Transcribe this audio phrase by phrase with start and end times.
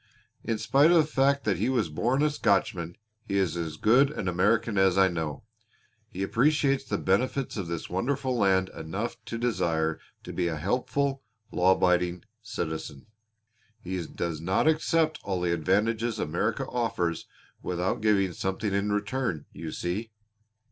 [0.43, 4.09] In spite of the fact that he was born a Scotchman he is as good
[4.09, 5.43] an American as I know.
[6.09, 11.21] He appreciates the benefits of this wonderful land enough to desire to be a helpful,
[11.51, 13.05] law abiding citizen.
[13.79, 17.27] He does not accept all the advantages America offers
[17.61, 20.09] without giving something in return, you see."